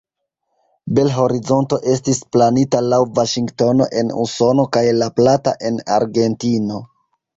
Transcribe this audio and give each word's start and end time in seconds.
Bel-Horizonto 0.99 1.77
estis 1.91 2.21
planita 2.37 2.81
laŭ 2.93 2.99
Vaŝingtono 3.19 3.89
en 4.01 4.11
Usono 4.25 4.69
kaj 4.79 4.85
La 5.03 5.11
Plata 5.21 5.55
en 5.71 5.79
Argentino. 5.99 6.81